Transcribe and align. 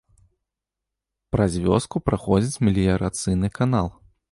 Праз 1.35 1.51
вёску 1.67 1.97
праходзіць 2.09 2.61
меліярацыйны 2.69 3.47
канал. 3.61 3.87